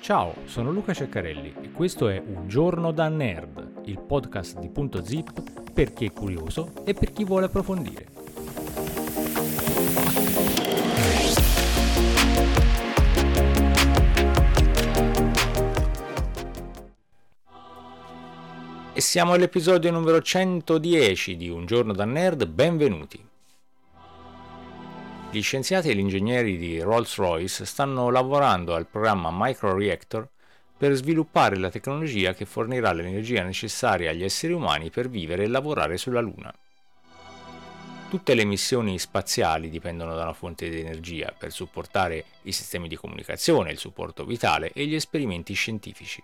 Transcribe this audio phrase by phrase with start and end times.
[0.00, 5.04] Ciao, sono Luca Ceccarelli e questo è Un giorno da nerd, il podcast di Punto
[5.04, 8.06] Zip per chi è curioso e per chi vuole approfondire.
[18.94, 23.28] E siamo all'episodio numero 110 di Un giorno da nerd, benvenuti.
[25.30, 30.26] Gli scienziati e gli ingegneri di Rolls-Royce stanno lavorando al programma MicroReactor
[30.74, 35.98] per sviluppare la tecnologia che fornirà l'energia necessaria agli esseri umani per vivere e lavorare
[35.98, 36.50] sulla Luna.
[38.08, 42.96] Tutte le missioni spaziali dipendono da una fonte di energia per supportare i sistemi di
[42.96, 46.22] comunicazione, il supporto vitale e gli esperimenti scientifici.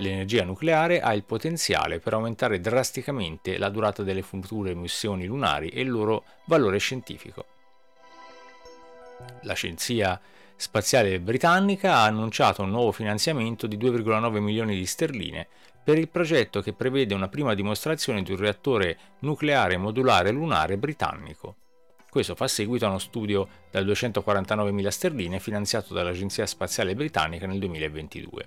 [0.00, 5.80] L'energia nucleare ha il potenziale per aumentare drasticamente la durata delle future missioni lunari e
[5.80, 7.44] il loro valore scientifico.
[9.42, 10.20] L'Agenzia
[10.56, 15.46] Spaziale Britannica ha annunciato un nuovo finanziamento di 2,9 milioni di sterline
[15.84, 21.56] per il progetto che prevede una prima dimostrazione di un reattore nucleare modulare lunare britannico.
[22.10, 28.46] Questo fa seguito a uno studio da 249.000 sterline finanziato dall'Agenzia Spaziale Britannica nel 2022.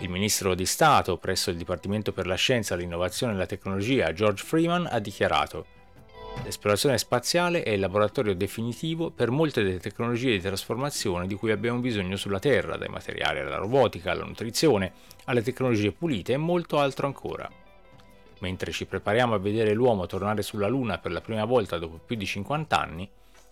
[0.00, 4.44] Il ministro di Stato presso il Dipartimento per la Scienza, l'Innovazione e la Tecnologia, George
[4.44, 5.66] Freeman, ha dichiarato
[6.42, 11.78] L'esplorazione spaziale è il laboratorio definitivo per molte delle tecnologie di trasformazione di cui abbiamo
[11.78, 14.92] bisogno sulla Terra, dai materiali alla robotica, alla nutrizione,
[15.24, 17.48] alle tecnologie pulite e molto altro ancora.
[18.40, 22.16] Mentre ci prepariamo a vedere l'uomo tornare sulla Luna per la prima volta dopo più
[22.16, 23.08] di 50 anni,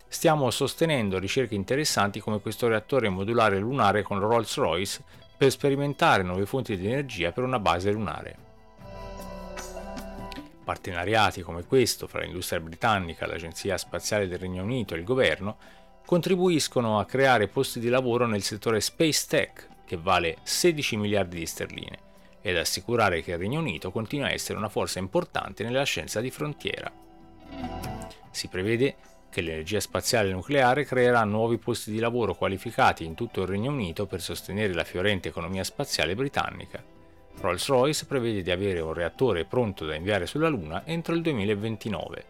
[0.08, 5.04] stiamo sostenendo ricerche interessanti come questo reattore modulare lunare con Rolls-Royce
[5.36, 8.47] per sperimentare nuove fonti di energia per una base lunare.
[10.68, 15.56] Partenariati come questo fra l'industria britannica, l'Agenzia Spaziale del Regno Unito e il governo
[16.04, 21.46] contribuiscono a creare posti di lavoro nel settore Space Tech, che vale 16 miliardi di
[21.46, 21.98] sterline,
[22.42, 26.30] ed assicurare che il Regno Unito continua a essere una forza importante nella scienza di
[26.30, 26.92] frontiera.
[28.30, 28.96] Si prevede
[29.30, 34.04] che l'energia spaziale nucleare creerà nuovi posti di lavoro qualificati in tutto il Regno Unito
[34.04, 36.97] per sostenere la fiorente economia spaziale britannica.
[37.40, 42.24] Rolls-Royce prevede di avere un reattore pronto da inviare sulla Luna entro il 2029.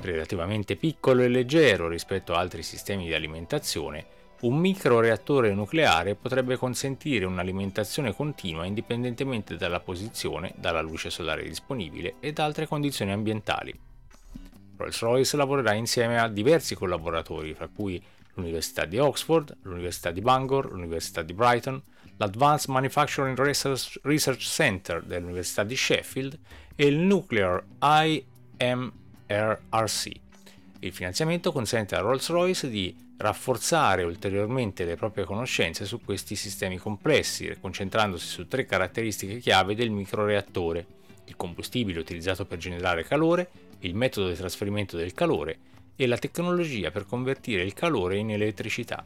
[0.00, 7.26] Relativamente piccolo e leggero rispetto a altri sistemi di alimentazione, un microreattore nucleare potrebbe consentire
[7.26, 13.78] un'alimentazione continua indipendentemente dalla posizione, dalla luce solare disponibile e da altre condizioni ambientali.
[14.76, 18.00] Rolls-Royce lavorerà insieme a diversi collaboratori, fra cui
[18.34, 21.82] l'Università di Oxford, l'Università di Bangor, l'Università di Brighton,
[22.18, 26.38] l'Advanced Manufacturing Research Center dell'Università di Sheffield
[26.74, 28.26] e il Nuclear IMRRC.
[30.80, 37.56] Il finanziamento consente a Rolls-Royce di rafforzare ulteriormente le proprie conoscenze su questi sistemi complessi,
[37.60, 40.86] concentrandosi su tre caratteristiche chiave del microreattore,
[41.24, 45.58] il combustibile utilizzato per generare calore, il metodo di trasferimento del calore
[45.96, 49.04] e la tecnologia per convertire il calore in elettricità.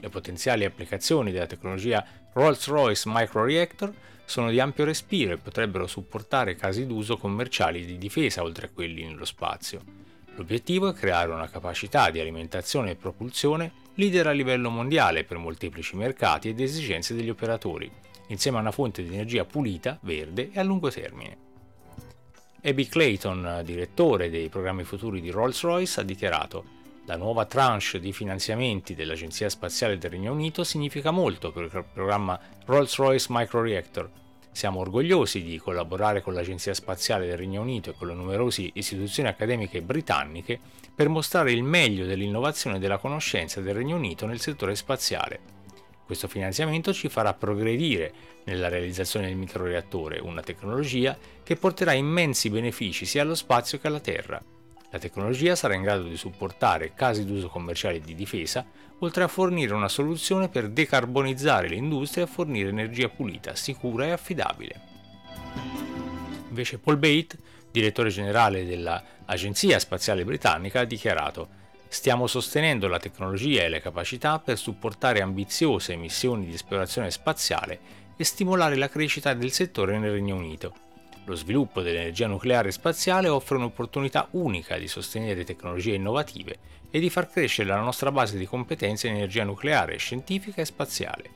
[0.00, 3.92] Le potenziali applicazioni della tecnologia Rolls-Royce Microreactor
[4.24, 9.04] sono di ampio respiro e potrebbero supportare casi d'uso commerciali di difesa oltre a quelli
[9.04, 9.82] nello spazio.
[10.36, 15.94] L'obiettivo è creare una capacità di alimentazione e propulsione leader a livello mondiale per molteplici
[15.94, 17.90] mercati ed esigenze degli operatori,
[18.28, 21.36] insieme a una fonte di energia pulita, verde e a lungo termine.
[22.62, 26.64] Abby Clayton, direttore dei programmi futuri di Rolls-Royce, ha dichiarato
[27.06, 32.38] la nuova tranche di finanziamenti dell'Agenzia Spaziale del Regno Unito significa molto per il programma
[32.64, 34.10] Rolls-Royce Microreactor.
[34.50, 39.28] Siamo orgogliosi di collaborare con l'Agenzia Spaziale del Regno Unito e con le numerose istituzioni
[39.28, 40.58] accademiche britanniche
[40.94, 45.40] per mostrare il meglio dell'innovazione e della conoscenza del Regno Unito nel settore spaziale.
[46.06, 48.12] Questo finanziamento ci farà progredire
[48.44, 54.00] nella realizzazione del microreattore, una tecnologia che porterà immensi benefici sia allo spazio che alla
[54.00, 54.53] Terra.
[54.94, 58.64] La tecnologia sarà in grado di supportare casi d'uso commerciale di difesa,
[59.00, 64.80] oltre a fornire una soluzione per decarbonizzare l'industria e fornire energia pulita, sicura e affidabile.
[66.48, 67.36] Invece Paul Bate,
[67.72, 71.48] direttore generale dell'Agenzia Spaziale Britannica, ha dichiarato
[71.88, 77.80] Stiamo sostenendo la tecnologia e le capacità per supportare ambiziose missioni di esplorazione spaziale
[78.16, 80.83] e stimolare la crescita del settore nel Regno Unito.
[81.26, 86.58] Lo sviluppo dell'energia nucleare spaziale offre un'opportunità unica di sostenere tecnologie innovative
[86.90, 91.30] e di far crescere la nostra base di competenze in energia nucleare, scientifica e spaziale.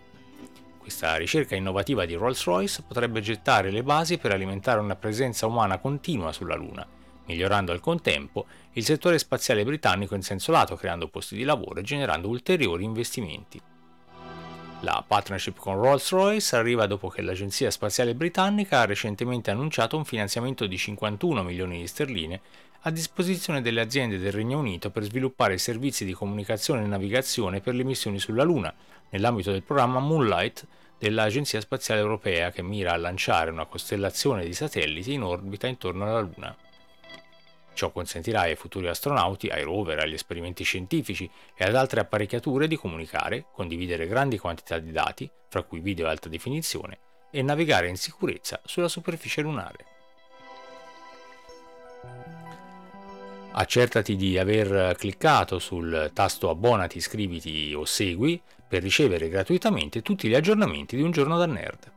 [0.79, 6.33] Questa ricerca innovativa di Rolls-Royce potrebbe gettare le basi per alimentare una presenza umana continua
[6.33, 6.87] sulla Luna
[7.29, 11.83] migliorando al contempo il settore spaziale britannico in senso lato, creando posti di lavoro e
[11.83, 13.61] generando ulteriori investimenti.
[14.83, 20.69] La partnership con Rolls-Royce arriva dopo che l'Agenzia Spaziale Britannica ha recentemente annunciato un finanziamento
[20.69, 22.41] di 51 milioni di sterline
[22.83, 27.75] a disposizione delle aziende del Regno Unito per sviluppare servizi di comunicazione e navigazione per
[27.75, 28.73] le missioni sulla Luna,
[29.11, 30.65] nell'ambito del programma Moonlight
[30.97, 36.21] dell'Agenzia Spaziale Europea che mira a lanciare una costellazione di satelliti in orbita intorno alla
[36.21, 36.57] Luna.
[37.79, 42.75] Ciò consentirà ai futuri astronauti, ai rover, agli esperimenti scientifici e ad altre apparecchiature di
[42.75, 46.99] comunicare, condividere grandi quantità di dati, fra cui video e alta definizione,
[47.31, 49.87] e navigare in sicurezza sulla superficie lunare.
[53.53, 60.35] Accertati di aver cliccato sul tasto abbonati, iscriviti o segui per ricevere gratuitamente tutti gli
[60.35, 61.93] aggiornamenti di Un giorno da nerd.